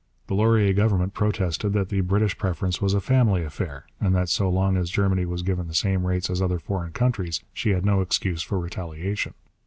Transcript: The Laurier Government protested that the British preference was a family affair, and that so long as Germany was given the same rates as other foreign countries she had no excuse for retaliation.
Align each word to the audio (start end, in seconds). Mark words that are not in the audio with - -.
The 0.25 0.33
Laurier 0.33 0.73
Government 0.73 1.13
protested 1.13 1.73
that 1.73 1.89
the 1.89 2.01
British 2.01 2.35
preference 2.35 2.81
was 2.81 2.95
a 2.95 2.99
family 3.01 3.43
affair, 3.43 3.85
and 3.99 4.15
that 4.15 4.29
so 4.29 4.49
long 4.49 4.75
as 4.75 4.89
Germany 4.89 5.27
was 5.27 5.43
given 5.43 5.67
the 5.67 5.75
same 5.75 6.07
rates 6.07 6.27
as 6.27 6.41
other 6.41 6.57
foreign 6.57 6.91
countries 6.91 7.43
she 7.53 7.69
had 7.69 7.85
no 7.85 8.01
excuse 8.01 8.41
for 8.41 8.57
retaliation. 8.57 9.35